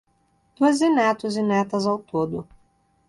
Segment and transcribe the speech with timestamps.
[0.55, 2.47] Doze netos e netas ao todo